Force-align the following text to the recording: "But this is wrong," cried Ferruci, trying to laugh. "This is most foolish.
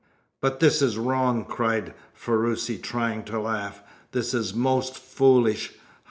"But 0.41 0.59
this 0.61 0.81
is 0.81 0.97
wrong," 0.97 1.45
cried 1.45 1.93
Ferruci, 2.15 2.79
trying 2.79 3.21
to 3.25 3.39
laugh. 3.39 3.83
"This 4.13 4.33
is 4.33 4.51
most 4.51 4.97
foolish. 4.97 5.73